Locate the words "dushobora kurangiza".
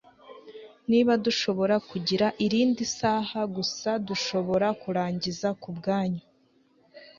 4.07-5.49